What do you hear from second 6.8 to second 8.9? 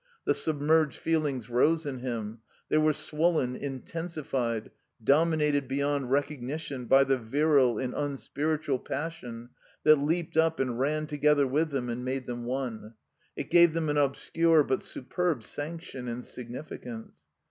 by the virile and tm spiritual